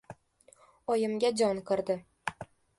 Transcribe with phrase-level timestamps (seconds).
[0.95, 2.01] Oyimga jon kirdi.